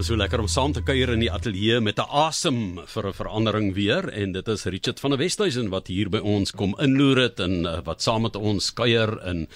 [0.00, 3.74] So lekker om saam te kuier in die ateljee met 'n asem vir 'n verandering
[3.74, 4.08] weer.
[4.08, 7.64] En dit is Richard van der Westhuizen wat hier by ons kom inloer het en
[7.66, 9.18] uh, wat saam met ons kuier.
[9.20, 9.46] En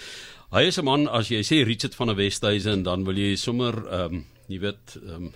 [0.52, 3.74] hy is 'n man as jy sê Richard van der Westhuizen dan wil jy sommer
[3.86, 5.32] ehm um, jy weet ehm um,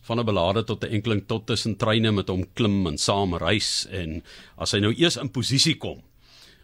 [0.00, 3.86] van 'n belade tot 'n enkeling tot tussen treine met hom klim en saam reis.
[3.90, 4.22] En
[4.56, 6.02] as hy nou eers in posisie kom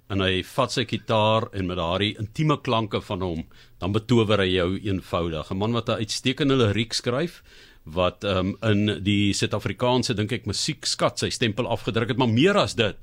[0.09, 3.47] en hy vat sy kitaar en met daardie intieme klanke van hom
[3.79, 5.51] dan betower hy jou eenvoudig.
[5.51, 7.43] 'n man wat 'n uitstekende liriek skryf
[7.87, 12.75] wat um, in die Suid-Afrikaanse dink ek musiekskat sy stempel afgedruk het maar meer as
[12.79, 12.99] dit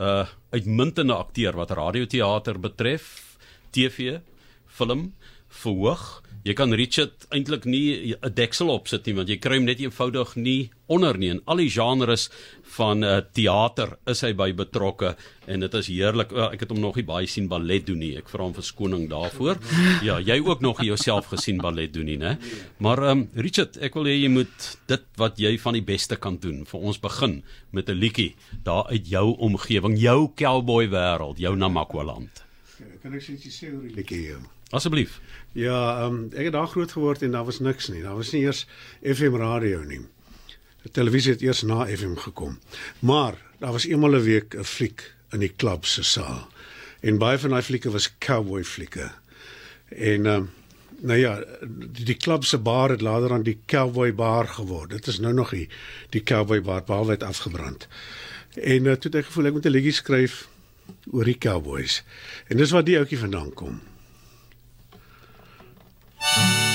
[0.00, 3.36] uh, uitmuntende akteur wat radioteater betref
[3.74, 4.18] TV
[4.64, 5.10] film
[5.62, 9.80] verhoog jy kan Richard eintlik nie 'n deksel opsit nie want jy kry hom net
[9.80, 11.30] eenvoudig nie onder nie.
[11.30, 12.28] En al die genres
[12.76, 16.32] van uh, teater is hy by betrokke en dit is heerlik.
[16.32, 18.16] Uh, ek het hom nog nie baie sien ballet doen nie.
[18.16, 19.56] Ek vra hom verskoning daarvoor.
[20.02, 22.36] Ja jy ook nog jouself gesien ballet doen nie né?
[22.78, 26.36] Maar um, Richard ek wil hê jy moet dit wat jy van die beste kan
[26.36, 27.42] doen vir ons begin
[27.72, 28.34] met 'n liedjie
[28.64, 32.44] daar uit jou omgewing jou cowboy wêreld jou Namakwaland
[33.04, 34.18] kan ek sê jy sê oor die liedjie?
[34.24, 34.40] Hier
[34.74, 35.20] Asseblief.
[35.52, 38.02] Ja, ehm um, ek het daar groot geword en daar was niks nie.
[38.02, 38.64] Daar was nie eers
[39.02, 40.00] FM radio nie.
[40.82, 42.58] Die televisie het eers na FM gekom.
[42.98, 46.48] Maar daar was eenmal 'n een week 'n fliek in die klub se saal.
[47.00, 49.10] En baie van daai flieke was cowboy flieke.
[49.88, 50.50] En ehm um,
[51.00, 51.44] nou ja,
[52.04, 54.90] die, klub se bar het later aan die cowboy bar geword.
[54.90, 55.68] Dit is nou nog die
[56.10, 57.88] die cowboy bar behalwe het afgebrand.
[58.54, 60.48] En uh, toe het ek gevoel ek moet 'n liedjie skryf
[61.10, 62.02] oor die cowboys.
[62.48, 63.80] En dis waar die ouetjie vandaan kom.
[66.24, 66.73] Thank you.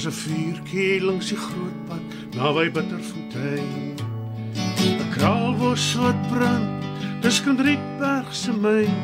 [0.00, 2.00] Daar's 'n vuurtjie langs die groot pad
[2.34, 3.96] naby Bitterfontein.
[4.96, 6.84] 'n Kraalbos wat brand,
[7.20, 8.94] dis Kendrietberg se myn.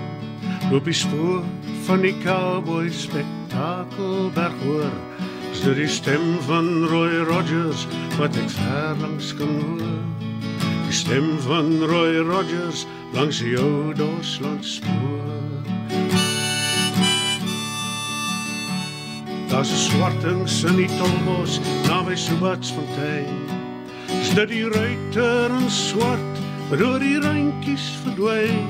[0.71, 1.45] Loop die spoor
[1.84, 4.97] van die cowboy spektakel berghoor.
[5.53, 7.87] Is dit die stem van Roy Rogers
[8.19, 10.01] wat ek ver langs kan hoor?
[10.87, 15.35] Die stem van Roy Rogers langs die ou Dorsland spoor.
[19.56, 23.39] Daar's 'n swartings in die tolbos naby Subatsfontein.
[24.21, 26.37] Is dit die ruiter in swart
[26.71, 28.69] oor die randjies verdwyn?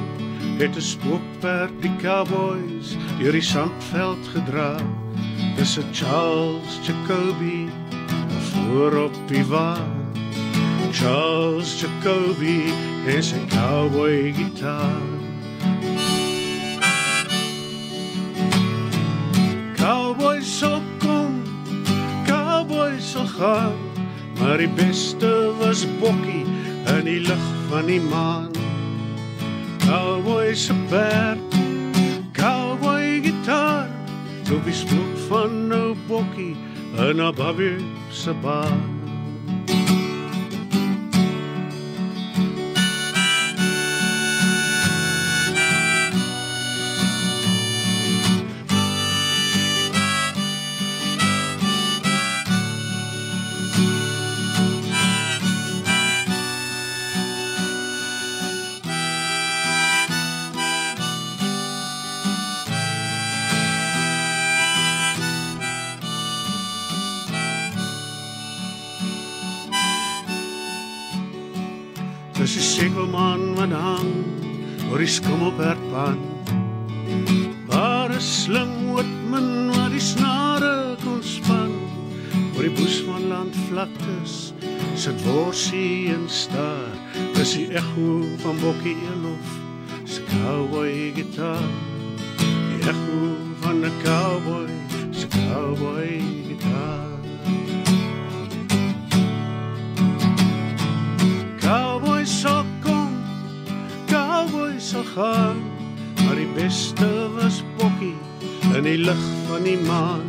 [0.62, 4.78] Het 'n spookperd die cowboys deur die sandveld gedra.
[5.56, 7.66] Dis 'n Charles Jacoby
[8.50, 9.74] voor op die wa.
[10.92, 12.70] Charles Jacoby
[13.06, 15.15] is 'n cowboy gitaar.
[23.16, 23.72] Sal gaan,
[24.38, 26.44] maar die beste was Bokkie
[26.96, 28.50] in die lig van die maan.
[29.86, 31.56] Cowboys se perd,
[32.36, 33.88] cowboy gitaar,
[34.44, 36.56] so wie spook van nou Bokkie
[37.08, 38.95] in 'n babie se baan.
[72.46, 74.12] Dis 'n sekelman wat hang
[74.90, 76.20] oor die skommelbergpad.
[77.66, 81.74] Waar 'n slim woordman wat die snare kon span
[82.54, 84.54] oor die Boesmanland vlaktes
[84.94, 86.94] sit worsie en staar.
[87.34, 89.48] Dis die ekho van Bokkie Elof
[90.04, 91.70] se cowboy gitaar.
[92.70, 93.22] Die ekho
[93.60, 94.70] van 'n cowboy
[95.10, 97.15] se cowboy gitaar.
[106.66, 108.18] Beste was Bokkie
[108.74, 110.24] in die lig van die maan.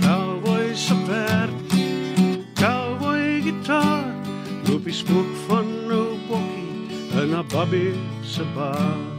[0.00, 1.76] Cowboys se perd,
[2.56, 4.08] cowboy gitaar,
[4.70, 7.92] loop die spook van nou Bokkie in 'n babie
[8.24, 9.11] se baan.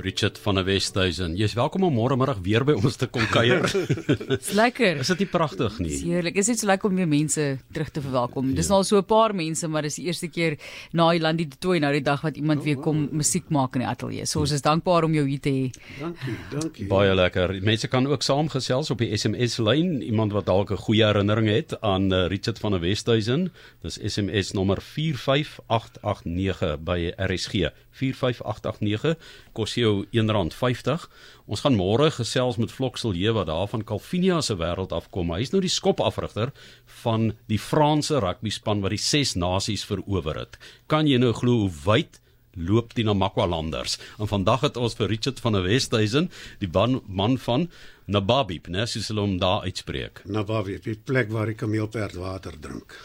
[0.00, 1.34] Richard van der Westhuizen.
[1.36, 3.66] Jy's welkom om môre middag weer by ons te kom kuier.
[4.30, 5.00] Dis lekker.
[5.02, 5.90] Is dit nie pragtig nie?
[5.92, 6.38] Dis heerlik.
[6.40, 7.44] Is dit so lekker om weer mense
[7.74, 8.54] terug te verwelkom.
[8.56, 8.78] Dis ja.
[8.78, 10.56] al so 'n paar mense, maar dis die eerste keer
[10.92, 13.90] na Ilandi de Tooi nou die dag wat iemand weer kom musiek maak in die
[13.90, 14.26] ateljee.
[14.26, 15.70] So ons is dankbaar om jou hier te hê.
[16.00, 16.86] Dankie, dankie.
[16.88, 17.60] Baie lekker.
[17.62, 20.02] Mense kan ook saamgesels op die SMS lyn.
[20.02, 23.52] Iemand wat dalk 'n goeie herinnering het aan uh, Richard van der Westhuizen.
[23.82, 27.70] Dis SMS nommer 45889 by RSG.
[27.96, 29.16] 45889
[29.56, 31.06] kos jou R1.50.
[31.50, 35.32] Ons gaan môre gesels met Vlokselje wat daar van Calvinia se wêreld afkom.
[35.34, 36.54] Hy's nou die skopafrigter
[37.02, 40.58] van die Franse rugby span wat die 6 nasies verower het.
[40.86, 42.20] Kan jy nou glo hoe wyd
[42.54, 43.98] loop die Namakwalanders?
[44.18, 46.30] En vandag het ons vir Richard van der Westhuizen,
[46.62, 47.68] die man, man van
[48.10, 50.24] Nababi, né, soos hulle hom daar uitspreek.
[50.26, 52.96] Nababi, die plek waar die kameelperd water drink.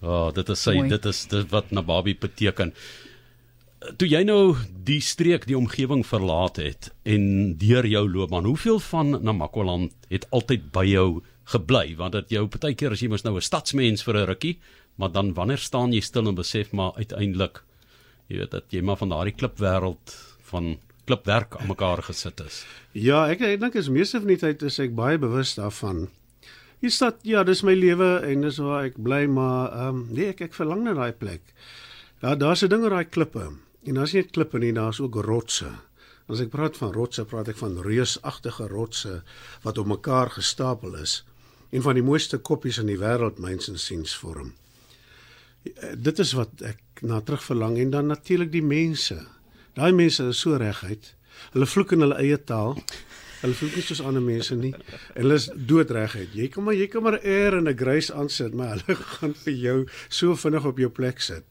[0.00, 2.72] Ja, oh, dit is sy, dit is dit wat Nababi beteken
[3.96, 9.16] toe jy nou die streek, die omgewing verlaat het en deur jou loopbaan, hoeveel van
[9.24, 11.22] Namakwaland het altyd by jou
[11.54, 11.96] gebly?
[11.96, 14.58] Want dit jou partykeer as jy mos nou 'n stadsmens vir 'n rukkie,
[14.96, 17.62] maar dan wanneer staan jy stil en besef maar uiteindelik
[18.28, 20.14] jy weet dat jy maar van daardie klipwêreld
[20.50, 22.64] van klipwerk aan mekaar gesit is.
[22.92, 26.08] Ja, ek ek dink is meeste van die tyd is ek baie bewus daarvan.
[26.80, 30.28] Hier stad, ja, dis my lewe en dis waar ek bly, maar ehm um, nee,
[30.28, 31.42] ek ek verlang na daai plek.
[32.22, 33.50] Ja, daar's 'n ding oor daai klippe.
[33.88, 35.70] En as jy net klippe nie, daar's ook rotse.
[36.30, 39.20] As ek praat van rotse, praat ek van reusagtige rotse
[39.64, 41.22] wat op mekaar gestapel is.
[41.72, 44.52] Een van die mooiste koppies in die wêreld myns insiens vorm.
[45.96, 49.16] Dit is wat ek na terug verlang en dan natuurlik die mense.
[49.78, 51.14] Daai mense is so reguit.
[51.54, 52.76] Hulle vloek in hulle eie taal.
[53.40, 54.74] Hulle vloek nie soos ander mense nie.
[55.14, 56.34] En hulle is doodreguit.
[56.36, 59.54] Jy kom maar jy kom maar eer en 'n grace aansit, maar hulle gaan vir
[59.54, 59.78] jou
[60.08, 61.44] so vinnig op jou plek sit.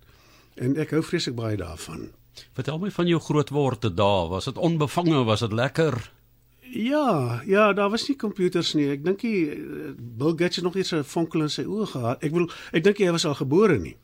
[0.55, 2.09] En ek hou vreeslik baie daarvan.
[2.53, 4.29] Vertel my van jou grootword te dae.
[4.29, 5.23] Was dit onbevange?
[5.27, 6.11] Was dit lekker?
[6.69, 8.89] Ja, ja, daar was nie komputers nie.
[8.93, 9.33] Ek dink hy
[9.97, 12.23] Bill Gates het nog iets 'n vonkel in sy oë gehad.
[12.23, 13.97] Ek bedoel, ek dink hy was al gebore nie.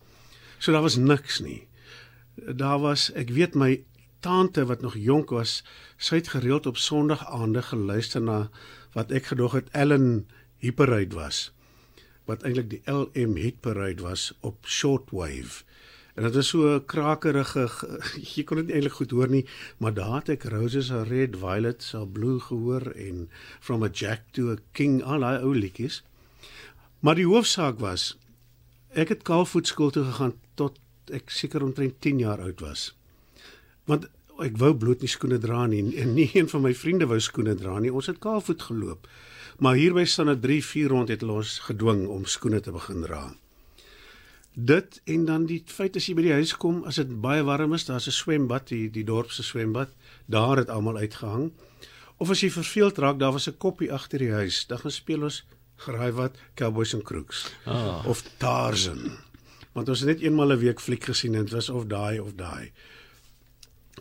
[0.59, 1.67] So daar was niks nie.
[2.35, 3.83] Daar was, ek weet my
[4.19, 5.63] tante wat nog jonk was,
[5.97, 8.49] sy het gereeld op Sondagaande geluister na
[8.93, 10.27] wat ek gedog het Ellen
[10.63, 11.51] Hyperide was.
[12.25, 15.64] Wat eintlik die LM Hyperide was op shortwave.
[16.15, 17.67] En dit is so 'n krakerige
[18.35, 19.45] jy kon dit eintlik goed hoor nie,
[19.77, 23.29] maar daar het ek Roses are red, violets are blue gehoor en
[23.59, 26.03] from a jack to a king al daai ou liedjies.
[27.00, 28.17] Maar die hoofsaak was
[28.95, 30.79] ek het kaalvoet skool toe gegaan tot
[31.12, 32.95] ek seker omtrent 10 jaar oud was.
[33.85, 34.07] Want
[34.39, 37.56] ek wou bloot nie skoene dra nie en nie een van my vriende wou skoene
[37.59, 37.91] dra nie.
[37.91, 39.07] Ons het kaalvoet geloop.
[39.59, 42.71] Maar hier by staan 'n 3 4 rond het hulle ons gedwing om skoene te
[42.71, 43.35] begin dra.
[44.55, 47.73] Dit en dan die feit as jy by die huis kom, as dit baie warm
[47.75, 49.89] is, daar's 'n swembad, die die dorp se swembad,
[50.25, 51.51] daar het almal uitgehang.
[52.17, 54.65] Of as jy verveeld raak, daar was 'n koppie agter die huis.
[54.67, 55.43] Dan gaan speel ons
[55.75, 58.05] geraai wat Cowboys and Crooks ah.
[58.07, 59.17] of Tarzan.
[59.73, 62.33] Want ons het net eenmal 'n week fliek gesien en dit was of daai of
[62.35, 62.71] daai.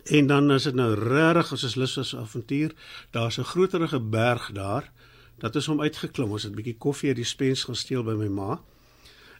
[0.03, 2.71] En dan as dit nou regtig as ons lus is avontuur,
[3.11, 4.91] daar's 'n groterige berg daar.
[5.37, 6.31] Dat is om uitgeklim.
[6.31, 8.61] Ons het 'n bietjie koffie uit die spens gaan steel by my ma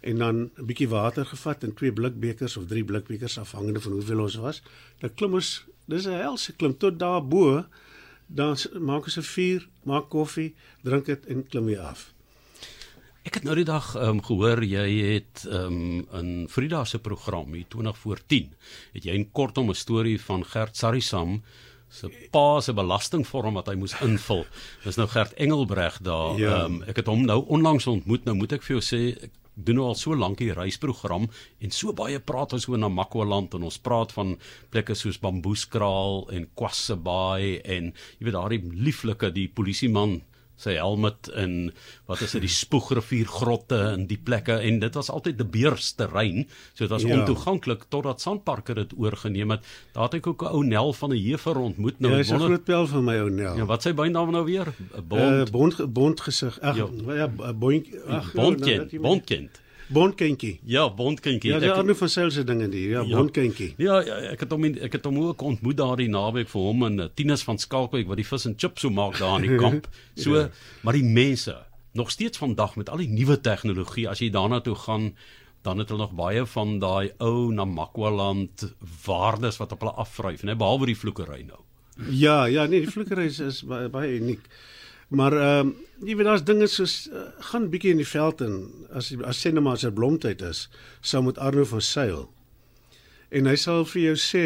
[0.06, 4.20] en dan 'n bietjie water gevat en twee blikbekers of drie blikbekers afhangende van hoeveel
[4.20, 4.62] ons was.
[5.00, 7.66] Dan klim ons, dis 'n helse klim tot daar bo.
[8.28, 12.14] Dan maak ons 'n vuur, maak koffie, drink dit en klim weer af.
[13.26, 17.00] Ek het nou die dag ehm um, gehoor jy het ehm um, in Frida se
[17.00, 18.54] program hier 20 voor 10
[18.94, 21.42] het jy 'n kortom 'n storie van Gert Sarisam
[21.90, 24.46] se pa se belastingvorm wat hy moes invul.
[24.84, 26.30] Dis nou Gert Engelbreg daar.
[26.30, 26.64] Ehm ja.
[26.66, 28.26] um, ek het hom nou onlangs ontmoet.
[28.26, 31.28] Nou moet ek vir jou sê ek doen nou al so lank die reisprogram
[31.64, 34.36] en so baie praat ons oor na Makwaland en ons praat van
[34.74, 40.20] plekke soos Bamboeskraal en Kwassebaai en jy weet daardie lieflike die polisieman
[40.56, 41.72] sy helmet in
[42.08, 46.46] wat is dit die spoegrivier grotte en die plekke en dit was altyd die beursterrein
[46.74, 47.18] so dit was ja.
[47.20, 49.66] ontoeganklik totdat Sandparker dit oorgeneem het.
[49.94, 52.64] Daar het ek ook 'n ou Nel van 'n Hefer ontmoet nou ja, 'n groot
[52.64, 53.58] pel van my ou Nel.
[53.58, 54.74] Ja wat sy bynaam nou weer?
[55.08, 55.48] Bond?
[55.48, 56.60] Uh, bond bond gesig.
[56.62, 60.60] Ag ja, ja bond ag bondkind nou, bondkind Bondkindjie.
[60.64, 61.52] Ja, bondkindjie.
[61.52, 62.90] Ja, daar is van selse dinge hier.
[62.90, 63.74] Ja, ja bondkindjie.
[63.78, 66.84] Ja, ja, ek het hom ek het hom ook ontmoet daar die naweek vir hom
[66.88, 69.62] en uh, Tinus van Skalkwyk wat die vis en chips so maak daar in die
[69.62, 69.88] kamp.
[70.16, 70.50] So, ja.
[70.82, 71.58] maar die mense
[71.96, 75.12] nog steeds vandag met al die nuwe tegnologie as jy daarna toe gaan
[75.66, 78.68] dan het hulle nog baie van daai ou Namakwaland
[79.06, 81.62] waardes wat op hulle afvryf, né, behalwe die vloekery nou.
[82.12, 84.46] Ja, ja, nee, die vloekery is, is baie baie uniek.
[85.08, 88.56] Maar ehm um, jy weet daar's dinge soos uh, gaan bietjie in die veld en
[88.92, 90.66] as as sê net maar as dit blomtyd is,
[91.02, 92.26] sou met Arno van Sail.
[93.30, 94.46] En hy sal vir jou sê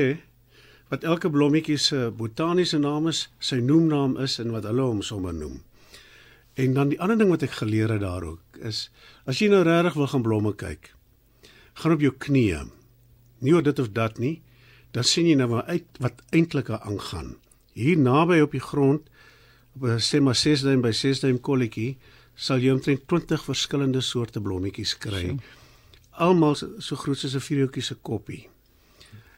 [0.89, 5.33] wat elke blommetjie se botaniese naam is, sy noemnaam is en wat hulle hom sommer
[5.33, 5.59] noem.
[6.59, 8.89] En dan die ander ding wat ek geleer het daar ook is
[9.25, 10.91] as jy nou regtig wil gaan blomme kyk,
[11.81, 12.65] gaan op jou knieë.
[13.39, 14.41] Nie oor dit of dat nie,
[14.91, 17.37] dan sien jy nou maar uit wat eintlik aangaan.
[17.73, 19.07] Hier naby op die grond
[19.81, 21.98] sê maar 6 duim by 6 duim kolletjie
[22.36, 25.36] sal jy omtrent 20 verskillende soorte blommetjies kry.
[26.19, 28.48] Almal so, so groot soos 'n vierhoutjie se koppie.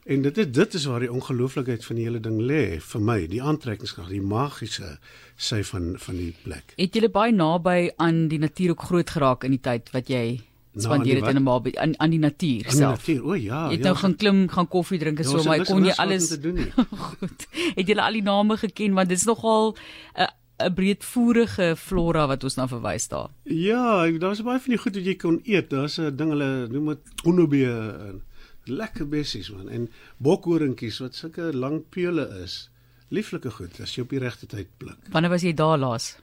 [0.05, 3.27] En dit is dit is waar die ongelooflikheid van die hele ding lê vir my,
[3.29, 4.98] die aantrekkingskrag, die magiese
[5.38, 6.74] sy van van die plek.
[6.77, 10.41] Het jy baie naby aan die natuur ook groot geraak in die tyd wat jy
[10.75, 13.05] spandeer dit in 'n baie aan aan die natuur aan self.
[13.05, 13.29] Die natuur.
[13.29, 13.85] O ja, Jy het ja.
[13.85, 16.71] nou gaan klim, gaan koffie drink en Ja, so, maar kon jy alles doen nie.
[17.19, 17.47] goed.
[17.75, 19.75] Het jy al die name geken want dit is nogal
[20.15, 20.27] 'n
[20.61, 23.29] 'n breedvoerige flora wat ons na verwys daar.
[23.43, 25.69] Ja, daar's baie van die goed wat jy kon eet.
[25.69, 28.21] Daar's 'n ding hulle noem dit onobie en
[28.65, 32.69] lekker bessies man en bokhoringkies wat sulke lang peule is.
[33.09, 34.97] Lieflike goed as jy op die regte tyd pluk.
[35.11, 36.17] Wanneer was jy daar laas?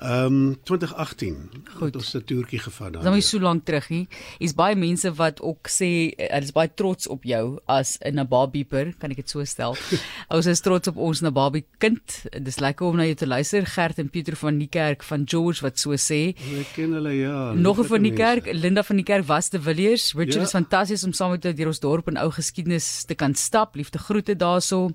[0.00, 1.84] Ehm um, 2018 Goed.
[1.92, 3.02] het ons 'n toertjie gevat daar.
[3.02, 4.08] Dis nou nie so lank terug nie.
[4.38, 8.14] Hier's baie mense wat ook sê eh, hulle is baie trots op jou as 'n
[8.14, 9.76] Nababieper, kan ek dit so stel.
[10.30, 12.24] Ons is trots op ons Nababie kind.
[12.42, 13.66] Dis lekker om na jou te luister.
[13.66, 16.34] Gert en Pieter van die kerk van George wat so sê.
[16.60, 17.52] Ek ken hulle ja.
[17.52, 20.14] Nog 'n van die kerk, Linda van die kerk was te Villiers.
[20.14, 20.42] Richard Ja.
[20.42, 23.74] is fantasties om saam met jou deur ons dorp en ou geskiedenis te kan stap.
[23.74, 24.90] Liefde groete daarso.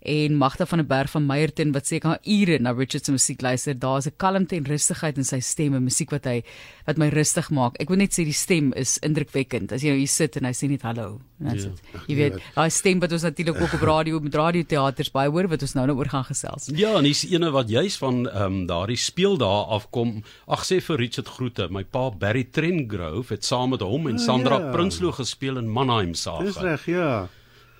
[0.00, 3.10] En Magda van der Berg van Meyerton wat sê ek gaan ure na Richard se
[3.12, 3.74] musiek luister.
[3.74, 6.42] Daar's 'n kalmte en rustigheid in sy stem en musiek wat hy
[6.86, 7.74] wat my rustig maak.
[7.80, 9.72] Ek wil net sê die stem is indrukwekkend.
[9.72, 11.20] As jy nou hier sit en hy sê net hallo.
[11.40, 11.70] en That's Ja.
[11.94, 15.10] Ag, Jy nee, weet, wat- daai stem wat ons natuurlik ook op radio met radioteaters
[15.10, 16.70] baie hoor wat ons nou nou oor gaan gesels.
[16.74, 20.22] Ja, en dis ene wat juis van ehm um, daardie speel daar afkom.
[20.48, 21.68] Ag sê vir Richard groete.
[21.70, 24.70] My pa Barry Trengrove het saam met hom en Ah, Sandra ja.
[24.72, 26.60] Prinsloo gespeel in Mannheim Dis Saga.
[26.60, 27.28] reg, ja.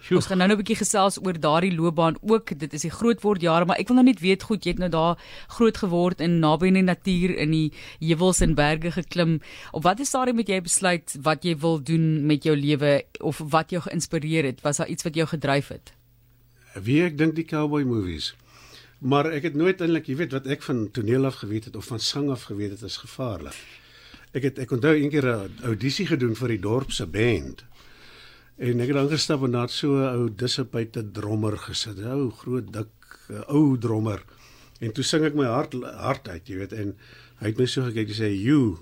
[0.09, 2.59] Ons gaan nou nou 'n bietjie gesels oor daardie loopbaan ook.
[2.59, 4.88] Dit is die grootword jare, maar ek wil nou net weet goed, jy het nou
[4.88, 9.40] daar groot geword in naby in die natuur in die heuwels en berge geklim.
[9.73, 13.71] Op watter stadium het jy besluit wat jy wil doen met jou lewe of wat
[13.71, 14.61] jou geïnspireer het?
[14.62, 15.93] Was daar iets wat jou gedryf het?
[16.83, 18.35] Wie ek dink die cowboy movies.
[18.99, 21.87] Maar ek het nooit eintlik, jy weet wat ek van toneel af geweet het of
[21.87, 23.55] van sang af geweet het is gevaarlik.
[24.33, 27.64] Ek het ek onthou eendag 'n audisie gedoen vir die dorp se band.
[28.59, 31.99] En ek het dan gestap en daar so 'n ou dissipate drummer gesit.
[31.99, 32.91] 'n Ou groot dik
[33.31, 34.25] uh, ou drummer.
[34.81, 36.97] En toe sing ek my hart hart uit, jy weet, en
[37.38, 38.79] hy het my so gekyk en sê you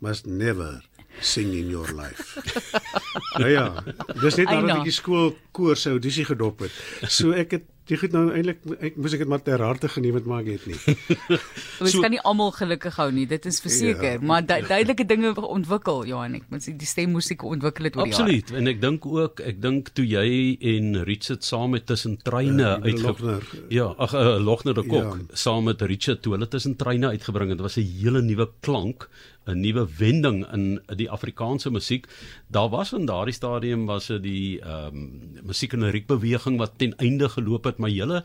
[0.00, 0.82] must never
[1.20, 2.40] sing in your life.
[3.40, 3.84] nou ja,
[4.20, 6.72] dis net nadat ek die skool koor se audisie gedop het.
[7.08, 10.14] So ek het die goed nou eintlik ek moes ek dit maar ter harte geneem
[10.18, 10.96] het maar ek het nie.
[11.82, 14.20] Ons So- kan nie almal gelukkig hou nie, dit is verseker, Ja.
[14.26, 16.34] maar du duidelike dinge ontwikkel, Johan.
[16.34, 18.22] Ek moet die stemmusiek ontwikkel het oor die jare.
[18.24, 18.50] Absoluut.
[18.58, 22.76] En ek dink ook, ek dink toe jy en Richard saam met tussen treine Ja,
[22.78, 23.42] die uitge Lochner.
[23.68, 25.36] Ja, ag uh, Logner de Kok Ja.
[25.36, 27.58] saam met Richard toe hulle tussen treine uitgebring het.
[27.58, 29.08] Dit was 'n hele nuwe klank,
[29.46, 32.06] 'n nuwe wending in die Afrikaanse musiek.
[32.46, 35.10] Daar was in daardie stadium was dit die ehm um,
[35.42, 38.24] musiek en liriek beweging wat ten einde geloop het, maar julle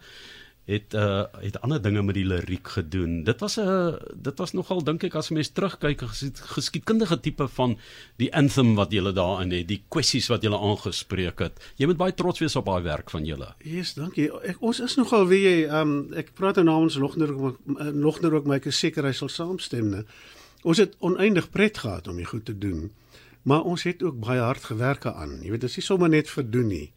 [0.66, 3.24] het uh het ander dinge met die liriek gedoen.
[3.24, 7.48] Dit was 'n dit was nogal dink ek as mens terugkyk 'n geskied, geskiedkundige tipe
[7.48, 7.78] van
[8.18, 11.72] die anthem wat julle daarin het, die kwessies wat julle aangespreek het.
[11.75, 13.54] Jy moet baie trots wees op daai werk van julle.
[13.63, 14.30] Yes, dankie.
[14.44, 18.34] Ek, ons is nogal weet jy, um, ek praat nou namens Logner ook eh, Logner
[18.34, 20.06] ook, maar ek is seker hy sal saamstem, né?
[20.62, 22.91] Ons het oneindig pret gehad om dit goed te doen.
[23.41, 25.39] Maar ons het ook baie hard gewerk aan.
[25.41, 26.91] Jy weet, dit is nie sommer net verdoen nie.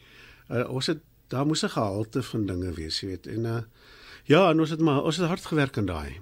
[0.50, 1.00] Uh, ons het
[1.32, 3.26] daar moes 'n gehalte van dinge wees, jy weet.
[3.26, 3.62] En uh
[4.24, 6.20] ja, en ons het maar ons het hard gewerk aan daai.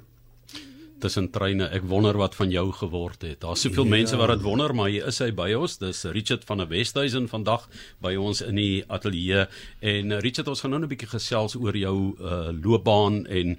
[1.03, 1.67] tussen treine.
[1.75, 3.41] Ek wonder wat van jou geword het.
[3.43, 3.95] Daar's soveel ja.
[3.97, 5.79] mense wat dit wonder, maar hier is hy by ons.
[5.81, 7.69] Dis Richard van der Westhuizen vandag
[8.05, 9.47] by ons in die ateljee.
[9.81, 13.59] En uh, Richard, ons gaan nou 'n bietjie gesels oor jou uh, loopbaan en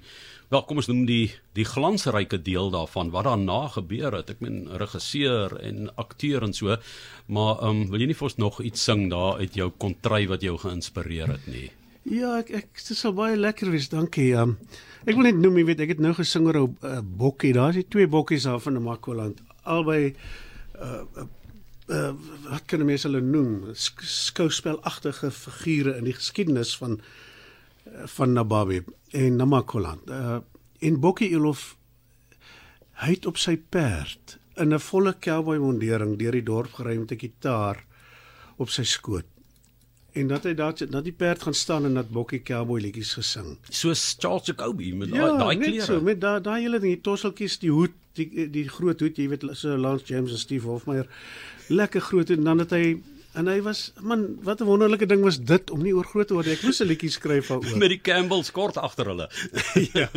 [0.54, 4.30] wel kom ons noem die die glansryke deel daarvan wat daarna gebeur het.
[4.34, 6.76] Ek meen regisseur en akteur en so.
[7.26, 10.24] Maar ehm um, wil jy nie vir ons nog iets sing daar uit jou kontry
[10.30, 11.68] wat jou geïnspireer het nie?
[12.04, 13.88] Ja, ek ek dit sal baie lekker wees.
[13.92, 14.30] Dankie.
[14.38, 14.58] Um,
[15.04, 17.54] ek wil net noem, jy weet, ek het nou gesing oor 'n uh, bokkie.
[17.56, 19.40] Daar's die twee bokkies daar van Namakoland.
[19.64, 20.14] Albei
[20.78, 21.28] uh, uh,
[21.88, 22.12] uh
[22.50, 23.74] wat kan mense hulle noem?
[23.74, 27.00] Sk skouspelagtige figure in die geskiedenis van
[28.04, 30.10] van Nababi en Namakoland.
[30.10, 30.36] Uh
[30.84, 31.76] en Bokkie Elof
[33.00, 37.12] hy het op sy perd in 'n volle cowboy mondering deur die dorp gery met
[37.12, 37.84] 'n gitaar
[38.56, 39.24] op sy skoot.
[40.12, 43.58] En dat hy daar dat die perd gaan staan en dat Bokkie cowboy liedjies gesing.
[43.68, 45.80] Soos Charles Jacoby met Ja, daai klere.
[45.82, 49.28] so met daai daai hele ding, die tosseltjies, die hoed, die die groot hoed, jy
[49.28, 51.06] weet so Lance James en Steve Hofmeyer.
[51.68, 53.00] Lekker groot en dan het hy
[53.34, 56.34] En hy was man, wat 'n wonderlike ding was dit om nie oor groot te
[56.34, 56.46] word.
[56.46, 57.76] Ek moes 'n liedjie skryf daaroor.
[57.82, 59.26] met die Campbells kort agter hulle.
[59.98, 60.08] ja.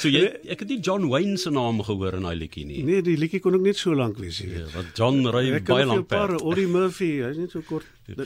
[0.00, 2.82] So jy ek het nie John Wayne se naam gehoor in daai liedjie nie.
[2.82, 4.74] Nee, die liedjie kon ook net so lank wees, jy Ja, weet.
[4.74, 6.42] wat John ry Ek kan baie vir 'n lank paar perd.
[6.42, 7.86] Ollie Murphy, hy's net so kort.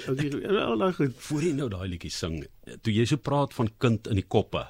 [0.69, 1.13] Al daai goed.
[1.19, 2.47] Voor jy nou daai liedjie sing,
[2.83, 4.65] toe jy so praat van kind in die koppe.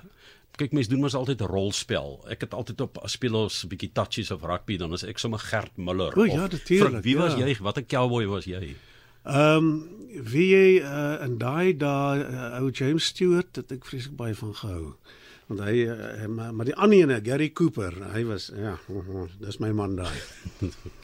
[0.59, 2.19] Kyk mense doen mos altyd 'n rolspel.
[2.29, 5.19] Ek het altyd op as speel ons 'n bietjie touchies of rugby dan is ek
[5.19, 6.13] sommer Gert Muller.
[6.19, 7.47] O, ja, natuurlijk, Wie was ja.
[7.47, 7.57] jy?
[7.63, 8.75] Watter cowboy was jy?
[9.29, 9.97] Ehm um,
[10.33, 14.55] wie jy uh, in daai dae uh, ou James Stewart het ek vreeslik baie van
[14.57, 14.95] gehou.
[15.51, 18.79] Want hy uh, maar, maar die ander ene Gary Cooper, hy was ja,
[19.45, 20.17] dis my man daai.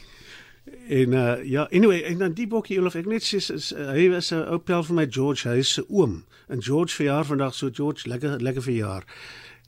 [0.99, 4.09] en uh, ja, anyway, en dan die bokkie Olaf, ek net sê is, uh, hy
[4.15, 6.23] was 'n ou pel van my George, hy se oom.
[6.49, 9.05] En George verjaar vandag, so George lekker lekker verjaar.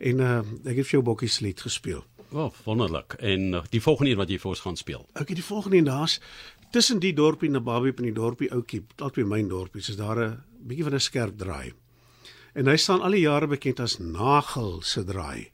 [0.02, 2.02] En uh, ek het vir jou bokkies lied gespeel.
[2.32, 3.14] O, oh, wonderlik.
[3.14, 5.06] En uh, die volgende een wat jy vir ons gaan speel.
[5.14, 6.20] Okay, die volgende een daar's
[6.72, 10.84] tussen die dorpie Nababi en die dorpie Oukie, albei myn dorpies, is daar 'n bietjie
[10.84, 11.74] van 'n skerp draai.
[12.54, 15.52] En hy staan al die jare bekend as Nagel se draai.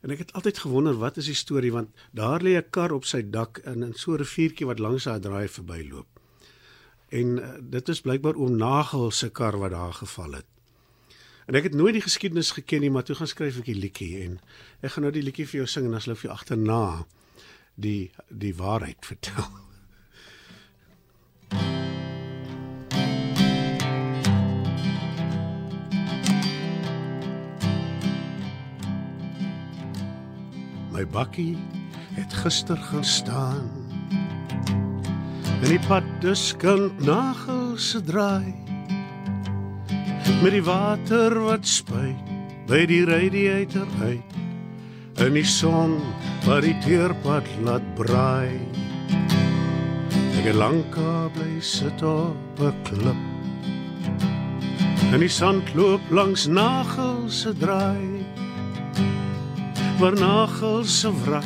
[0.00, 3.04] En ek het altyd gewonder wat is die storie want daar lê 'n kar op
[3.04, 6.08] sy dak in 'n so 'n riviertjie wat langs daai draai verbyloop.
[7.08, 10.46] En uh, dit is blykbaar oom Nagel se kar wat daar geval het.
[11.46, 14.22] En ek het nooit die geskiedenis geken nie, maar toe gaan skryf ek die liedjie
[14.22, 14.40] en
[14.80, 17.06] ek gaan nou die liedjie vir jou sing en dan sal ek vir jou agterna
[17.74, 19.50] die die waarheid vertel.
[31.00, 31.56] My bakkie
[32.12, 33.70] het gister gaan staan.
[35.62, 38.52] En die pad dus kan nagel se draai.
[40.42, 42.28] Met die water wat spuit
[42.68, 44.36] by die radiator uit.
[45.24, 45.96] In die son
[46.44, 48.60] wat die teerpad laat braai.
[50.36, 51.00] Ek het lank
[51.32, 53.24] bly sit op 'n klip.
[55.16, 58.19] En die sand loop langs nagel se draai.
[60.00, 61.44] Waar nagel se wrak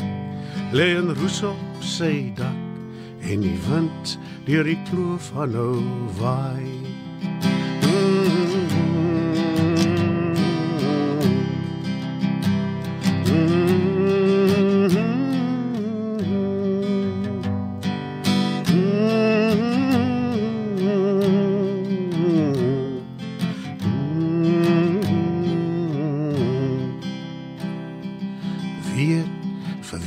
[0.70, 2.62] lê en roes op sy dak
[3.26, 4.12] en die wind
[4.46, 5.82] deur die kloof aanhou
[6.20, 7.03] waai.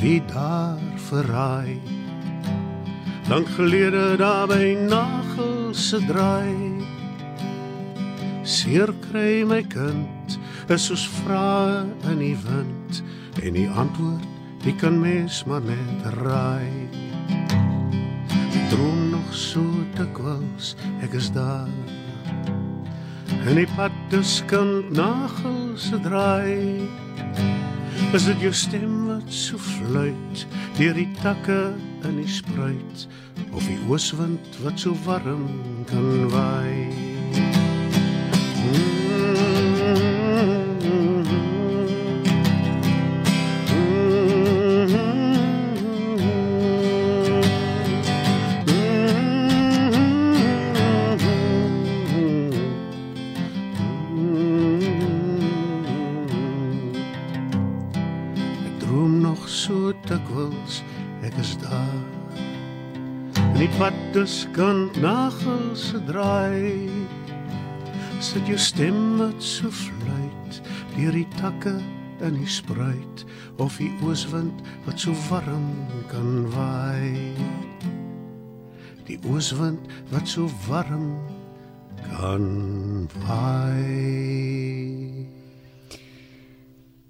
[0.08, 1.82] Wie daar verraai.
[3.28, 6.80] Lank gelede daar by nagel se draai.
[8.44, 10.38] Seer kry my kind
[10.72, 13.02] is soos vrae in die wind
[13.44, 14.24] en die antwoord
[14.64, 16.72] die kan mens maar net raai.
[18.72, 19.66] Droom nog so
[20.00, 21.74] dikwels ek is daar.
[23.44, 26.88] En die pad dus kan nagel se draai.
[28.16, 30.46] Is dit jou stem wat so fluit
[30.78, 31.74] deur die takke
[32.06, 33.08] in die spruit
[33.50, 35.50] of die ooswind wat so warm
[35.90, 37.17] kan waai?
[63.58, 66.94] En die pad dus kan nagels draai.
[68.22, 70.60] Sit jou stem wat so fluit
[70.94, 71.74] deur die takke
[72.22, 73.26] in die spruit
[73.58, 75.66] of die ooswind wat so warm
[76.14, 77.34] kan waai.
[79.10, 81.10] Die ooswind wat so warm
[82.14, 82.46] kan
[83.26, 84.67] waai.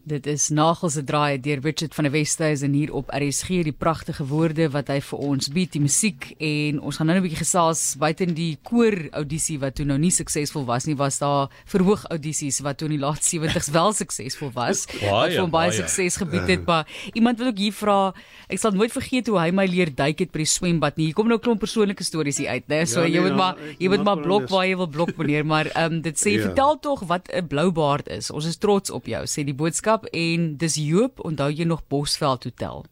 [0.07, 4.23] Dit is Nagels se draai deur Richard van der Westhuizen hier op RSG die pragtige
[4.29, 6.29] woorde wat hy vir ons bied die musiek.
[6.39, 10.11] En ons gaan nou 'n bietjie gesels buite die koor audisie wat toe nou nie
[10.11, 14.51] suksesvol was nie was daar verhoog audisies wat toe in die laat 70s wel suksesvol
[14.53, 15.77] was Baie, wat vir hom baie baie.
[15.81, 16.65] sukses gebied het.
[16.65, 18.13] Maar iemand wil ook hier vra
[18.47, 21.05] ek sal nooit vergeet hoe hy my leer duik het by die swembad nie.
[21.07, 23.31] Hier kom nou 'n klomp persoonlike stories hier uit nê so Ja, nee, jy moet
[23.31, 26.15] ja, maar jy moet maar blok waar jy wil blok meneer maar ehm um, dit
[26.15, 26.43] sê Ja.
[26.47, 28.31] vertel tog wat 'n blou baard is.
[28.31, 32.43] Ons is trots op jou sê die boodskap en dis Joop onthou jy nog Bosveld
[32.43, 32.85] Hotel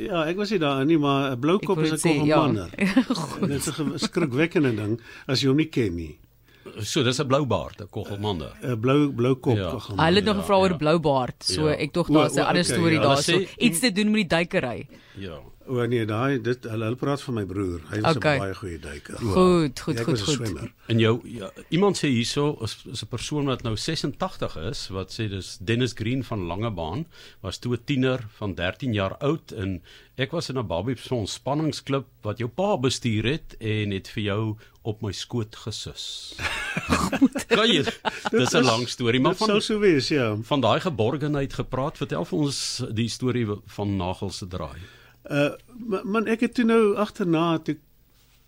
[0.00, 2.26] Ja, ek was nie daar nie, maar 'n blou Ek kop wou is 'n sê,
[2.26, 2.46] ja.
[3.46, 6.18] Dit is 'n skrikwekkende ding as jy hom nie ken nie.
[6.80, 8.52] So dis 'n blou baard, 'n koggelmander.
[8.62, 9.70] 'n Blou blou kop Ja.
[9.70, 10.04] koggelmanner.
[10.06, 10.76] Hulle het nog Ja, gevra oor ja.
[10.76, 11.74] blou baard so Ja.
[11.76, 13.02] ek tog daar's 'n ander okay, storie ja.
[13.02, 14.86] daarso iets te doen met die duikery
[15.18, 15.38] Ja.
[15.70, 17.80] O nee, daai dit hulle, hulle praat van my broer.
[17.92, 18.38] Hy was 'n Okay.
[18.38, 19.14] baie goeie duiker.
[19.18, 20.46] Goed, goed, Ja, ek goed, was 'n goed.
[20.46, 20.72] swemmer.
[20.88, 25.12] En jou ja, iemand sê hierso is, is 'n persoon wat nou 86 is wat
[25.12, 27.06] sê dis Dennis Green van Langebaan
[27.40, 29.82] was toe 'n tiener van 13 jaar oud en
[30.16, 34.22] ek was in 'n Barbie se ontspanningsklub wat jou pa bestuur het en het vir
[34.22, 36.34] jou op my skoot gesus.
[37.48, 37.84] kan jy
[38.30, 40.36] Dis 'n lang storie maar Dit sou van so wees, ja.
[40.42, 41.96] van daai geborgenheid gepraat.
[41.96, 44.78] Vertel vir ons die storie van Nagel se draai.
[45.28, 47.76] Ma- man ek het toe nou agterna toe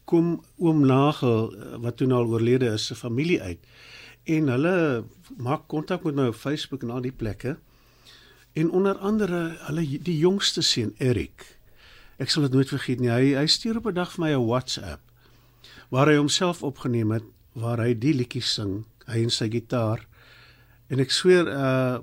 [0.04, 3.60] kom oom Nagel uh, wat toe nou al oorlede is se familie uit.
[4.24, 5.04] En hulle
[5.36, 7.56] maak kontak met my op Facebook en al die plekke.
[8.52, 11.46] En onder andere hulle die jongste seun Erik.
[12.20, 13.10] Ek sal dit nooit vergeet nie.
[13.10, 15.00] Hy hy stuur op 'n dag vir my 'n WhatsApp
[15.92, 20.06] waar hy homself opgeneem het waar hy die liedjies sing, hy en sy gitaar.
[20.88, 21.98] En ek sweer uh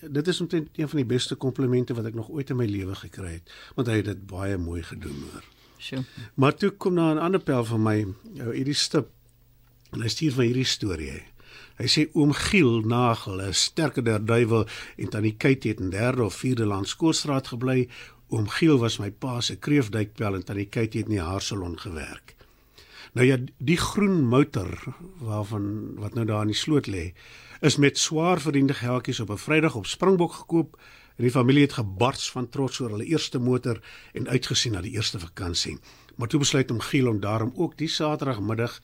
[0.00, 2.94] dit is omtrent een van die beste komplimente wat ek nog ooit in my lewe
[2.94, 5.44] gekry het, want hy het dit baie mooi gedoen hoor.
[5.80, 6.04] Sjoe.
[6.34, 8.06] Maar toe kom daar 'n ander pel van my,
[8.40, 9.08] ou hierdie stip.
[9.90, 11.10] En hy stuur van hierdie storie.
[11.10, 11.22] Hy,
[11.76, 16.24] hy sê oom Giel Nagel, 'n sterker der duiwel en tannie Kate het in derde
[16.24, 17.88] of vierde Landskoolstraat gebly.
[18.28, 22.36] Oom Giel was my pa se kreefduikpel en tannie Kate het in die haarsalon gewerk.
[23.12, 27.12] Nou ja, die groen motor waarvan wat nou daar in die sloot lê,
[27.60, 30.80] is met swaar verdiende geldjies op 'n Vrydag op Springbok gekoop
[31.16, 33.80] en die familie het gebars van trots oor hulle eerste motor
[34.12, 35.78] en uitgesien na die eerste vakansie.
[36.16, 38.80] Maar toe besluit om Giel om daarom ook die Saterdagmiddag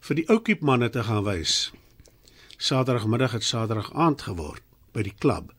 [0.00, 1.72] vir die ou kiepmanne te gaan wys.
[2.56, 5.54] Saterdagmiddag het Saterdag aand geword by die klub.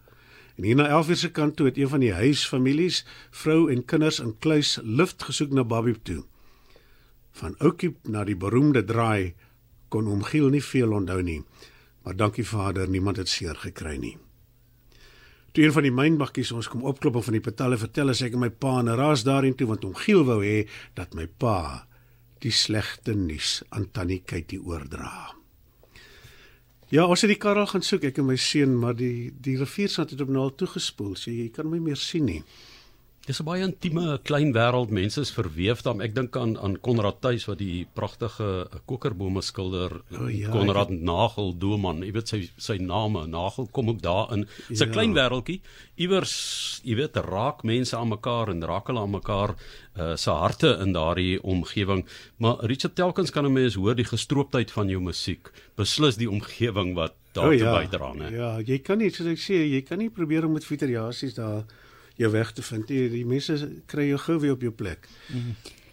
[0.56, 4.19] En hier na 11:00 se kant toe het een van die huisfamilies, vrou en kinders
[4.19, 6.24] in kluis lift gesoek na Babie toe.
[7.32, 9.34] Van Oukiep na die beroemde draai
[9.89, 11.43] kon oom Giel nie veel onthou nie.
[12.04, 14.18] Maar dankie Vader, niemand het seer gekry nie.
[15.52, 18.46] Toe een van die mynbakkies ons kom opklop van die petalle vertel as ek en
[18.46, 20.64] my pa en raas daarin toe want oom Giel wou hê
[20.96, 21.88] dat my pa
[22.42, 25.36] die slegte nuus aan Tannie Kytie oordra.
[26.92, 29.58] Ja, ons het die kar al gaan soek ek en my seun, maar die die
[29.60, 32.42] riviersand het op nou al toegespoel, so jy kan my meer sien nie.
[33.32, 34.89] Dis 'n baie intieme klein wêreld.
[34.91, 36.08] Mense is verweef daarmee.
[36.10, 40.02] Ek dink aan aan Konrad Tuis wat die pragtige kokerbome skilder.
[40.20, 42.02] O, ja, Konrad Nagel Doman.
[42.04, 43.28] Jy weet sy sy name.
[43.28, 44.48] Nagel kom ook daarin.
[44.67, 44.91] Dis 'n Ja.
[44.91, 45.62] klein wêreltjie.
[45.96, 49.56] Iewers, jy weet, raak mense aan mekaar en raak hulle aan mekaar
[49.98, 52.06] uh, se harte in daardie omgewing.
[52.38, 55.50] Maar Richard telkens kan 'n mens hoor die gestrooptheid van jou musiek.
[55.78, 58.32] Beslis die omgewing wat daartoe O, bydra, né?
[58.36, 61.63] Ja, jy kan nie soos ek sê, jy kan nie probeer om met variasies daar
[62.22, 62.88] jou weg te vind.
[62.92, 63.58] Die, die mense
[63.92, 65.10] kry jou gou weer op jou plek.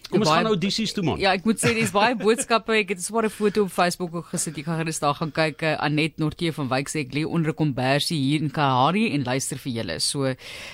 [0.09, 1.19] Kom ons Baie- gaan audisies toe man.
[1.19, 2.73] Ja, ek moet sê dis baie boodskappe.
[2.73, 4.55] Ek het swaar 'n foto op Facebook ook gesit.
[4.57, 5.61] Jy gaan gerus daar gaan kyk.
[5.61, 9.23] Uh, Anet Nortje van Wyk sê ek lê onder 'n kombersie hier in Kalahari en
[9.23, 9.99] luister vir julle.
[9.99, 10.33] So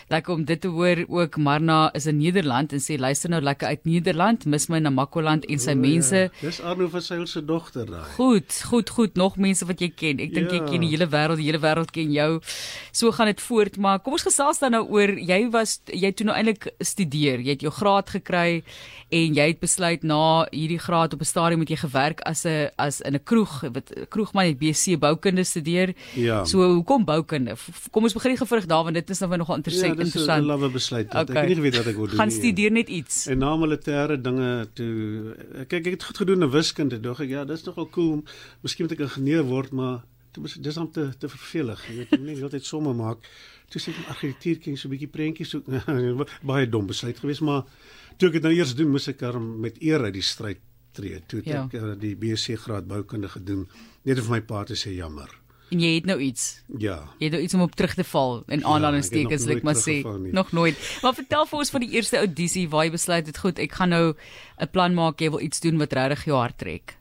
[0.09, 1.37] lekker om dit te hoor ook.
[1.37, 4.45] Marna is in Nederland en sê luister nou lekker uit Nederland.
[4.45, 6.15] Mis my na Makoland en sy O, mense.
[6.15, 8.03] Ja, dis Arno van Sail se dogter daai.
[8.15, 9.15] Goed, goed, goed.
[9.15, 10.19] Nog mense wat jy ken.
[10.19, 10.65] Ek dink jy Ja.
[10.69, 12.39] ken die hele wêreld, die hele wêreld ken jou.
[12.91, 16.25] So gaan dit voort, maar kom ons gesels dan nou oor jy was jy toe
[16.25, 17.39] nou eintlik studeer.
[17.41, 18.63] Jy het jou graad gekry
[19.11, 22.69] en jy het besluit na hierdie graad op 'n stadium moet jy gewerk as 'n
[22.77, 25.93] as in 'n kroeg, wat kroegman het BC boukunde studeer.
[26.13, 26.45] Ja.
[26.45, 27.55] So hoekom boukunde?
[27.91, 29.97] Kom ons begin die gewrig daar want dit is nou nogal interessant.
[29.97, 30.45] ja, dis 'n interessant.
[30.45, 31.07] lawwe besluit.
[31.07, 31.21] Okay.
[31.21, 33.27] Ek het nie geweet wat ek wou doen Gaan studeer net iets.
[33.27, 35.35] En na militêre dinge toe
[35.67, 36.99] kyk ek het goed gedoen in wiskunde.
[36.99, 38.23] Dog ek ja, dis nogal cool.
[38.61, 41.87] Miskien moet ek ingenieur word, maar dit was dis om te te vervelig.
[41.87, 43.27] Jy weet, jy moet nie heeltyd somme maak.
[43.71, 45.65] Toe sê ek argitektuur ken so 'n bietjie prentjies soek.
[46.51, 47.63] Baie dom besluit geweest, maar
[48.17, 50.59] toe ek dit nou eers doen, moes ek dan met eer uit die stryd
[50.95, 51.21] tree.
[51.27, 51.63] Toe het Ja.
[51.65, 53.67] ek uh, die BSc graad boukunde gedoen.
[54.03, 55.29] Net om vir my pa te sê jammer.
[55.71, 56.61] En jy het nou iets.
[56.77, 57.09] Ja.
[57.19, 59.63] Jy het nou iets om op terug te val in aanhalingstekens, ek het nog ek
[59.63, 60.31] maar sê.
[60.33, 60.75] Nog nooit.
[61.01, 63.89] Maar vertel vir ons van die eerste audisie waar jy besluit het, goed, ek gaan
[63.89, 64.13] nou
[64.61, 66.97] 'n plan maak, jy wil iets doen wat regtig jou hart trek.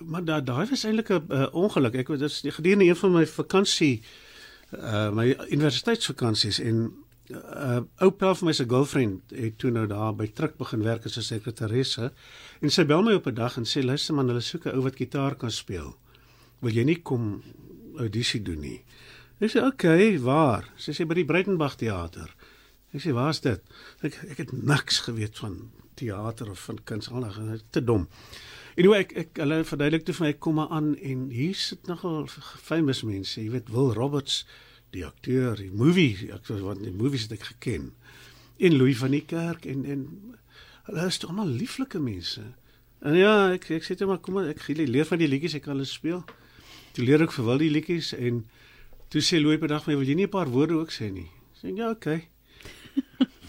[0.00, 1.94] Maar da daai was eintlik 'n uh, ongeluk.
[1.94, 4.02] Ek was gedurende een van my vakansie
[4.72, 6.92] uh my universiteitsvakansies en
[7.30, 11.06] uh, ou pel van my se girlfriend het toe nou daar by Truk begin werk
[11.06, 12.12] as 'n sekretaresse
[12.60, 14.82] en sy bel my op 'n dag en sê luister man, hulle soek 'n ou
[14.82, 15.96] wat gitaar kan speel.
[16.60, 17.42] Wil jy nie kom
[17.98, 18.84] audisie doen nie?
[19.40, 20.68] Ek sê okay, waar?
[20.76, 22.34] Sy sê by die Breitenberg teater.
[22.92, 23.60] Ek sê waar's dit?
[24.02, 27.26] Ek ek het niks geweet van teater of van kuns al
[27.70, 28.08] te dom.
[28.76, 32.26] Anyway, ek ek hulle verduidelik toe vir my kom aan en hier sit nogal
[32.62, 34.44] famous mense, jy weet Will Roberts,
[34.94, 37.90] die akteur, die movie, akteur wat die movies het ek geken.
[38.58, 40.06] En Louis van die Kerk en en
[40.88, 42.42] hulle is almal lieflike mense.
[43.00, 45.76] En ja, ek ek sê toe maar kom ek leer van die liedjies, ek kan
[45.76, 46.24] hulle speel.
[46.96, 48.44] Toe leer ek vir Wil die liedjies en
[49.10, 51.10] toe sê Louis per dag vir my, wil jy nie 'n paar woorde ook sê
[51.12, 51.30] nie?
[51.60, 52.28] Sê ek ja, okay.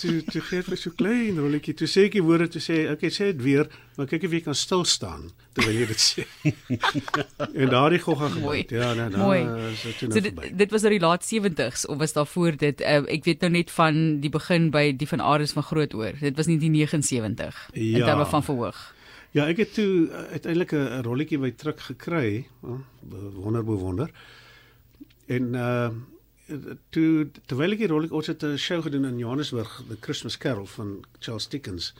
[0.01, 1.73] Toe toe gee vir so klein rolletjie.
[1.77, 4.41] Toe sê ek die woorde toe sê, okay, sê dit weer, maar kyk of jy
[4.45, 6.25] kan stil staan terwyl jy dit sê.
[7.61, 8.71] en daardie gogga gebruik.
[8.71, 9.31] Ja, nee, nou
[9.71, 10.51] is dit toe So nou dit, verby.
[10.63, 13.51] dit was nou die laat 70s of was daar voor dit uh, ek weet nou
[13.57, 16.17] net van die begin by die van Ares van Grootoor.
[16.21, 18.05] Dit was nie die 79 in Ja.
[18.11, 18.79] terme van verhoog.
[19.31, 22.79] Ja, ek het toe uh, uiteindelik 'n rolletjie by Truk gekry, oh,
[23.35, 24.09] wonder bewonder.
[25.27, 25.89] En uh
[26.89, 30.65] toe terwyl ek die rolletjie ons het 'n show gedoen in Johannesburg, The Christmas Carol
[30.65, 31.93] van Charles Dickens.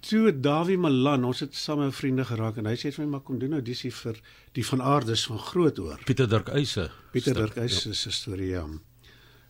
[0.00, 3.38] Toe Dawie Malan, ons het saam vriende geraak en hy sê vir my maar kom
[3.38, 4.20] doen audisie vir
[4.52, 6.00] die van Aardes van Grootoor.
[6.04, 6.90] Pieter Dirk Eise.
[7.12, 8.66] Pieter Dirk Eis se storie ja.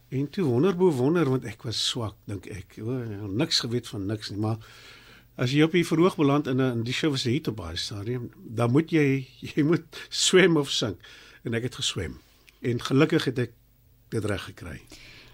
[0.09, 2.79] En toe wonder bo wonder want ek was swak dink ek.
[2.81, 2.95] O,
[3.27, 4.57] niks geweet van niks nie, maar
[5.37, 7.77] as jy op die verhoog beland in 'n in die show was hit op baie
[7.77, 10.99] stadium, dan moet jy jy moet swem of sink.
[11.43, 12.21] En ek het geswem.
[12.63, 13.53] En gelukkig het ek
[14.09, 14.81] dit reg gekry.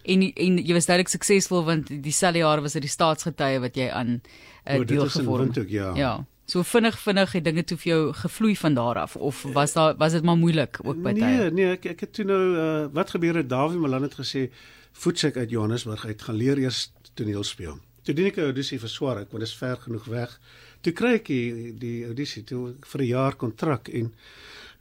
[0.05, 3.89] En en jy was duidelik suksesvol want dieselfde jaar was dit die staatsgetuie wat jy
[3.91, 4.21] aan
[4.67, 5.45] uh, O, dit deel gevorm.
[5.45, 5.95] Windhoek, ja.
[5.97, 6.25] Ja.
[6.47, 9.95] So vinnig vinnig het dinge toe vir jou gevloei van daar af of was daar
[9.97, 11.51] was dit maar moeilik ook by Nee, tye?
[11.51, 14.51] nee, ek ek het toe nou uh, wat gebeur het Dawie Malan het gesê
[14.93, 17.79] voetsek uit Johannesburg uit gaan leer eers toneel speel.
[18.03, 20.41] Toe doen ek 'n audisie vir Swarek want dit is ver genoeg weg.
[20.81, 24.13] Toe kry ek die, die audisie toe vir 'n jaar kontrak en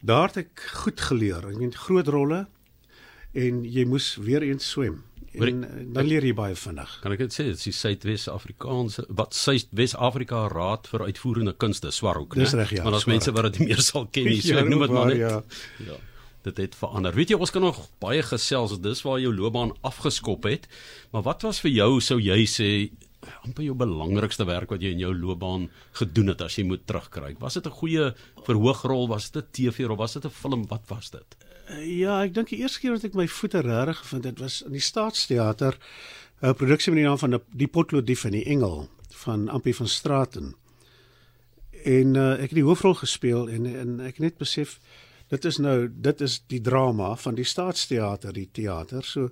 [0.02, 1.46] daar het ek goed geleer.
[1.48, 2.48] Ek meen groot rolle
[3.34, 5.04] en jy moes weer eens swem.
[5.34, 7.00] En uh, dan leer jy baie vinnig.
[7.02, 12.36] Kan ek dit sê, dit is die Suidwes-Afrikaanse wat Suidwes-Afrika Raad vir Uitvoerende Kunste, SWAROK,
[12.36, 14.70] reg, ja, Maar daar's mense wat dit nie meer sal ken nie, so ek Ja,
[14.70, 15.18] noem dit maar net.
[15.18, 15.44] ja.
[15.86, 15.96] ja.
[16.44, 17.14] Dit het verander.
[17.14, 20.68] Weet jy, ons kan nog baie gesels, dis waar jou loopbaan afgeskop het.
[21.14, 22.70] Maar wat was vir jou sou jy sê
[23.46, 27.38] amper jou belangrikste werk wat jy in jou loopbaan gedoen het as jy moet terugkyk?
[27.40, 28.14] Was dit 'n goeie
[28.44, 31.38] verhoogrol, was dit 'n TV-rol, was dit 'n film, wat was dit?
[31.72, 34.62] Uh, Ja, ek dink die eerste keer wat ek my voete regtig gevind het was
[34.66, 35.78] in die Staatsteater,
[36.42, 38.90] 'n produksie met die naam van die- Die Potlodief en die Engel
[39.24, 40.56] van Ampie van Straaten.
[41.86, 44.80] En uh, ek het die hoofrol gespeel en en ek net besef
[45.30, 49.04] dit is nou dit is die drama van die Staatsteater, die teater.
[49.04, 49.30] So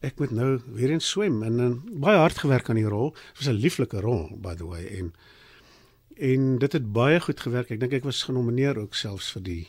[0.00, 3.10] ek moet nou weer eens swem en, en baie hard gewerk aan die rol.
[3.12, 5.12] Dit was 'n lieflike rol by the way en
[6.16, 7.70] en dit het baie goed gewerk.
[7.70, 9.66] Ek dink ek was genomineer ook selfs vir die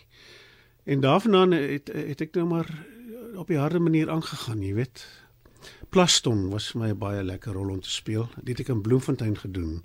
[0.84, 2.70] En daarvandaan het het ek nou maar
[3.36, 5.06] op die harde manier aangegaan, jy weet.
[5.90, 8.30] Plaston was vir my 'n baie lekker rol om te speel.
[8.36, 9.84] Dit het ek in Bloemfontein gedoen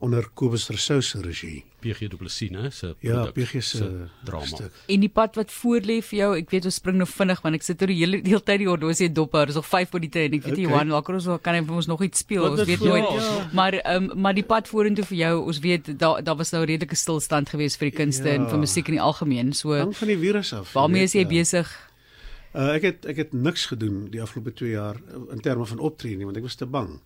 [0.00, 1.64] onder Kobus Rousseau se regie.
[1.80, 2.70] PG Du Plessis, né?
[2.70, 4.46] Se Ja, produk, PG se drama.
[4.46, 4.72] stuk.
[4.88, 7.54] En die pad wat voor lê vir jou, ek weet ons spring nou vinnig want
[7.54, 9.44] ek sit oor die hele die hele tyd die horlosie dop hou.
[9.46, 10.74] Dis nog 5 minute en ek weet nie Okay.
[10.76, 12.42] Johan, lakker ons kan hy vir ons nog iets speel.
[12.42, 13.22] Wat Ons is weet voor- nooit.
[13.22, 13.48] ja.
[13.52, 16.64] Maar ehm um, maar die pad vorentoe vir jou, ons weet daar daar was nou
[16.64, 18.34] redelike stilstand geweest vir die kunste Ja.
[18.34, 19.52] en vir musiek in die algemeen.
[19.52, 20.72] So Hang van die virus af.
[20.72, 21.28] waarmee is jy ja.
[21.28, 21.76] besig?
[22.54, 25.78] Uh, ek het ek het niks gedoen die afgelope 2 jaar uh, in terme van
[25.78, 27.00] optree nie want ek was te bang.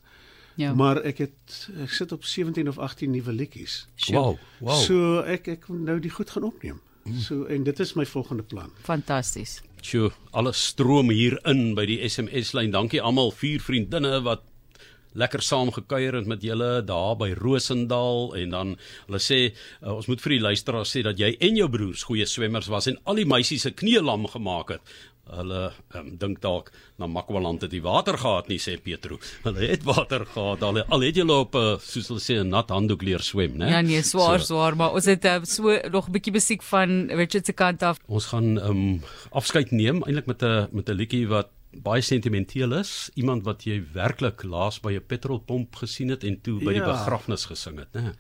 [0.60, 0.74] Ja.
[0.74, 3.86] Maar ek het ek sit op 17 of 18 nuwe liedjies.
[4.10, 4.78] Wow, wow.
[4.84, 6.80] So ek ek moet nou die goed gaan opneem.
[7.18, 8.70] So en dit is my volgende plan.
[8.86, 9.60] Fantasties.
[9.82, 12.70] Sjoe, alles stroom hier in by die SMS lyn.
[12.70, 14.44] Dankie almal, vier vriendinne wat
[15.18, 18.70] lekker saam gekuier het met julle daar by Rosendal en dan
[19.08, 22.26] hulle sê uh, ons moet vir die luisteraars sê dat jy en jou broers goeie
[22.28, 24.94] swemmers was en al die meisies se knie lam gemaak het.
[25.32, 29.18] Hulle um, dink dalk na Makwaland het die water gehad nie sê Petro.
[29.46, 30.62] Hulle het water gehad.
[30.62, 33.56] Al, al het julle op 'n uh, soos hulle sê 'n nat handdoek leer swem,
[33.58, 33.68] né?
[33.70, 37.08] Ja nee, swaar So, swaar, maar ons het uh, so nog 'n bietjie musiek van
[37.10, 37.98] Richard se kant af.
[38.06, 39.00] Ons gaan um
[39.32, 43.78] afskeid neem eintlik met 'n met 'n liedjie wat baie sentimenteel is, iemand wat jy
[43.94, 46.92] werklik laas by 'n petrolpomp gesien het en toe by die Ja.
[46.92, 48.12] begrafnis gesing het, né?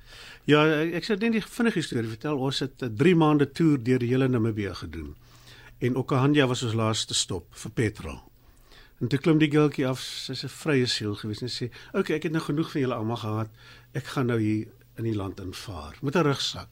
[0.46, 2.38] Ja, ek sal net die vinnige storie vertel.
[2.38, 5.14] Ons het 'n 3 maande toer deur die hele Namibië gedoen.
[5.82, 8.18] En Okahanja was ons laaste stop vir petrol.
[9.02, 12.16] En toe klim die girltjie af, sy's 'n vrye siel gewees en sê, "Oké, okay,
[12.16, 13.48] ek het nou genoeg van julle almal gehad.
[13.92, 16.68] Ek gaan nou hier in die land invaar met 'n rugsak."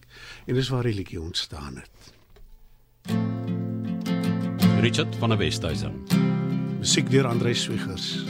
[0.47, 1.91] En dis waar die liedjie ontstaan het.
[4.81, 6.07] Richard van der Westhuizen.
[6.79, 8.25] Musiek deur Andre Swigers.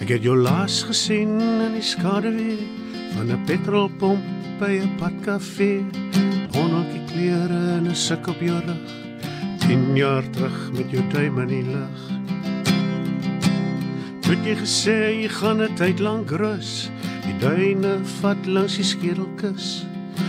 [0.00, 2.83] Ek het jou laas gesien in die skaduwee
[3.14, 4.22] van 'n petrolpomp
[4.58, 5.84] by 'n padkafee.
[6.62, 8.90] Onnokie klere en 'n suk op jou rug.
[9.58, 11.98] 10 jaar terug met jou duim in die lug.
[14.26, 16.90] Het jy gesê jy gaan 'n tyd lank rus.
[17.24, 19.86] Die duine vat langs die skedelkus.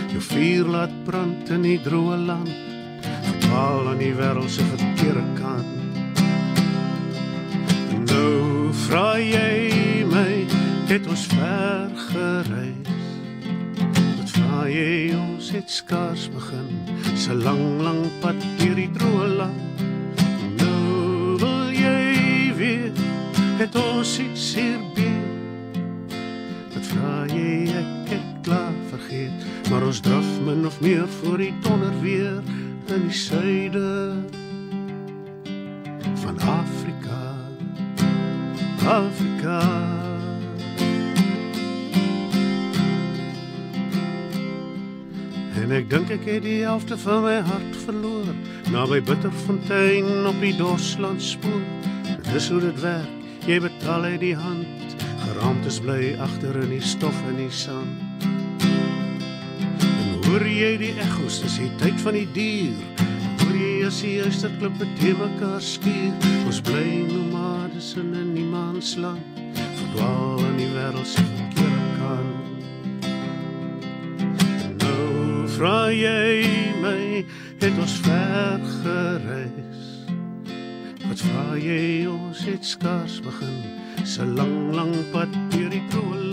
[0.08, 2.54] Jou vuur laat brand in die droë land.
[3.22, 5.66] Verdwaal aan die wêreld se verkeerde kant.
[8.06, 9.85] Nou vra jy
[10.86, 12.94] het ons ver gereis.
[14.16, 16.68] Tot vaai ons het skaars begin,
[17.18, 19.82] se lang lang pad deur die droë land.
[20.60, 23.02] Nou wil jy weet,
[23.58, 26.14] het ons iets hier binne.
[26.76, 31.52] Wat vra jy ek het klaar vergeet, maar ons draf min of meer voor die
[31.66, 32.38] donder weer
[32.94, 34.14] in die suide
[36.22, 37.22] van Afrika.
[38.86, 39.95] Afrika
[45.66, 48.28] En ek dink ek het die helfte van my hart verloor
[48.70, 51.64] naby Bitterfontein op die Dosland spoor.
[52.28, 53.24] Dis hoe dit werk.
[53.50, 54.94] Jy betaal uit die hand.
[55.24, 58.22] Geraamd is bly agter in die stof en die sand.
[59.90, 62.78] En hoor jy die ekkos, dis die tyd van die dier.
[63.42, 66.30] Hoor jy as die uisterklippe te mekaar skuur.
[66.46, 69.42] Ons bly nomades in 'n niemandsland.
[69.58, 71.75] Verdwaal in die wêreld se verkeerde
[75.56, 76.44] vra jy
[76.82, 77.24] my,
[77.62, 79.84] het ons ver gereis?
[81.06, 83.56] Wat vra jy ons het skaars begin,
[84.04, 86.25] se lang lang pad deur die koue